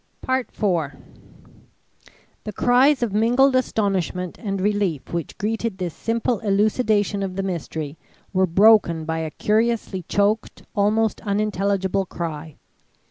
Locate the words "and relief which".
4.39-5.37